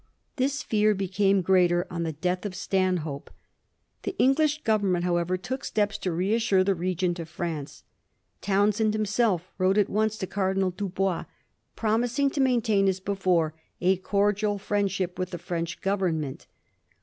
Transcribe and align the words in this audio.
This 0.37 0.63
fear 0.63 0.95
be 0.95 1.07
came 1.07 1.43
greater 1.43 1.85
on 1.91 2.01
the 2.01 2.11
death 2.11 2.43
of 2.43 2.55
Stanhope. 2.55 3.29
The 4.01 4.17
English 4.17 4.63
Government, 4.63 5.05
however, 5.05 5.37
took 5.37 5.63
steps 5.63 5.95
to 5.99 6.11
reassure 6.11 6.63
the 6.63 6.73
Regent 6.73 7.19
of 7.19 7.29
France. 7.29 7.83
Townshend 8.41 8.95
himself 8.95 9.51
wrote 9.59 9.77
at 9.77 9.89
once 9.89 10.17
to 10.17 10.25
Cardinal 10.25 10.71
Dubois, 10.71 11.25
promising 11.75 12.31
to 12.31 12.41
maintain, 12.41 12.87
as 12.87 12.99
before, 12.99 13.53
a 13.79 13.97
cordial 13.97 14.57
fiiendship 14.57 15.19
with 15.19 15.29
the 15.29 15.37
French 15.37 15.81
Government. 15.81 16.47